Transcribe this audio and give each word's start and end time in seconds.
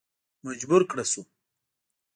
مجبور 0.45 0.81
کړه 0.91 1.03
شو. 1.11 1.21